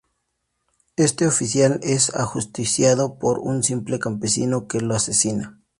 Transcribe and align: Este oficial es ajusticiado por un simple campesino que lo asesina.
Este 0.95 1.27
oficial 1.27 1.79
es 1.83 2.15
ajusticiado 2.15 3.19
por 3.19 3.37
un 3.37 3.61
simple 3.61 3.99
campesino 3.99 4.67
que 4.67 4.81
lo 4.81 4.95
asesina. 4.95 5.61